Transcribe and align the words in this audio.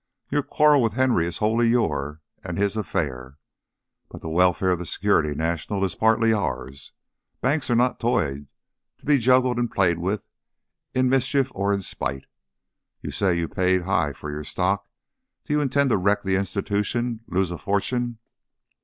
Your 0.31 0.41
quarrel 0.41 0.81
with 0.81 0.93
Henry 0.93 1.27
is 1.27 1.37
wholly 1.37 1.67
your 1.67 2.21
and 2.43 2.57
his 2.57 2.75
affair, 2.75 3.37
but 4.09 4.19
the 4.21 4.29
welfare 4.31 4.71
of 4.71 4.79
the 4.79 4.85
Security 4.87 5.35
National 5.35 5.85
is 5.85 5.93
partly 5.93 6.33
ours. 6.33 6.91
Banks 7.39 7.69
are 7.69 7.75
not 7.75 7.99
toys, 7.99 8.47
to 8.97 9.05
be 9.05 9.19
juggled 9.19 9.59
and 9.59 9.69
played 9.69 9.99
with 9.99 10.25
in 10.95 11.07
mischief 11.07 11.51
or 11.53 11.71
in 11.71 11.83
spite. 11.83 12.25
You 13.03 13.11
say 13.11 13.35
you 13.37 13.47
paid 13.47 13.83
high 13.83 14.11
for 14.13 14.31
your 14.31 14.43
stock; 14.43 14.89
do 15.45 15.53
you 15.53 15.61
intend 15.61 15.91
to 15.91 15.97
wreck 15.97 16.23
the 16.23 16.35
institution, 16.35 17.19
lose 17.27 17.51
a 17.51 17.59
fortune 17.59 18.17